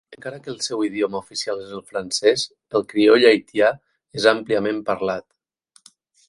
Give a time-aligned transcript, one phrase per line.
[0.17, 2.45] Encara que el seu idioma oficial és el francès,
[2.79, 3.69] el crioll haitià
[4.21, 5.93] és àmpliament parlat.